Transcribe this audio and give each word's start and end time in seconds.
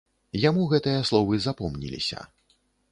Яму 0.49 0.63
гэтыя 0.71 1.05
словы 1.11 1.41
запомніліся. 1.47 2.29